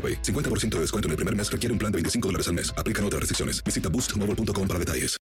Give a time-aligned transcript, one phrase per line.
[0.00, 0.22] AroPay.
[0.22, 2.72] 50% de descuento en el primer mes requiere un plan de 25 dólares al mes.
[2.78, 3.62] Aplican otras restricciones.
[3.62, 5.20] Visita boostmobile.com para detalles.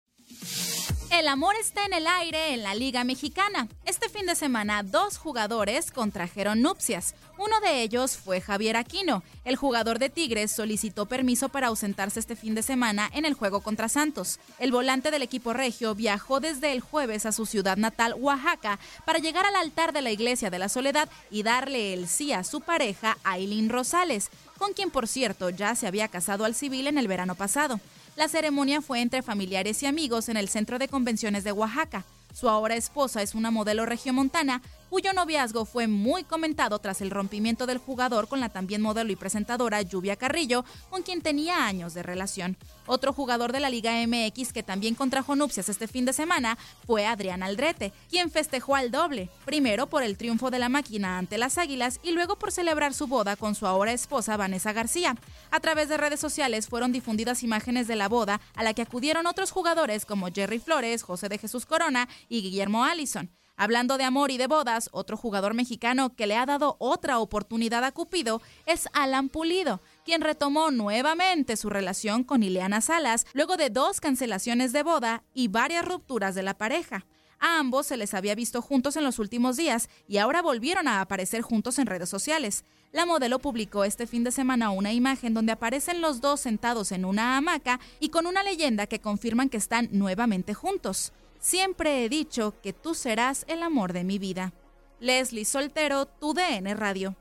[1.10, 3.66] El amor está en el aire en la Liga Mexicana.
[3.84, 7.14] Este fin de semana, dos jugadores contrajeron nupcias.
[7.38, 9.22] Uno de ellos fue Javier Aquino.
[9.44, 13.62] El jugador de Tigres solicitó permiso para ausentarse este fin de semana en el juego
[13.62, 14.38] contra Santos.
[14.58, 19.18] El volante del equipo regio viajó desde el jueves a su ciudad natal, Oaxaca, para
[19.18, 22.60] llegar al altar de la Iglesia de la Soledad y darle el sí a su
[22.60, 27.08] pareja, Aileen Rosales, con quien por cierto ya se había casado al civil en el
[27.08, 27.80] verano pasado.
[28.16, 32.04] La ceremonia fue entre familiares y amigos en el Centro de Convenciones de Oaxaca.
[32.34, 37.66] Su ahora esposa es una modelo regiomontana cuyo noviazgo fue muy comentado tras el rompimiento
[37.66, 42.02] del jugador con la también modelo y presentadora Lluvia Carrillo, con quien tenía años de
[42.02, 42.56] relación.
[42.86, 46.56] Otro jugador de la Liga MX que también contrajo nupcias este fin de semana
[46.86, 51.38] fue Adrián Aldrete, quien festejó al doble, primero por el triunfo de la máquina ante
[51.38, 55.16] las Águilas y luego por celebrar su boda con su ahora esposa Vanessa García.
[55.50, 59.26] A través de redes sociales fueron difundidas imágenes de la boda a la que acudieron
[59.26, 63.30] otros jugadores como Jerry Flores, José de Jesús Corona y Guillermo Allison.
[63.60, 67.82] Hablando de amor y de bodas, otro jugador mexicano que le ha dado otra oportunidad
[67.82, 73.70] a Cupido es Alan Pulido, quien retomó nuevamente su relación con Ileana Salas luego de
[73.70, 77.04] dos cancelaciones de boda y varias rupturas de la pareja.
[77.40, 81.00] A ambos se les había visto juntos en los últimos días y ahora volvieron a
[81.00, 82.64] aparecer juntos en redes sociales.
[82.92, 87.04] La modelo publicó este fin de semana una imagen donde aparecen los dos sentados en
[87.04, 91.12] una hamaca y con una leyenda que confirman que están nuevamente juntos.
[91.40, 94.52] Siempre he dicho que tú serás el amor de mi vida.
[94.98, 97.14] Leslie Soltero, tu DN Radio.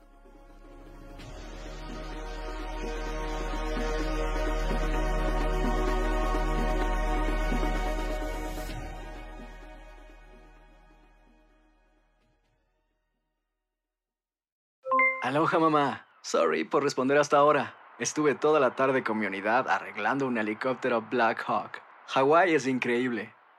[15.22, 16.06] Aloha mamá.
[16.22, 17.76] Sorry por responder hasta ahora.
[17.98, 21.82] Estuve toda la tarde con mi unidad arreglando un helicóptero Black Hawk.
[22.06, 23.37] Hawái es increíble.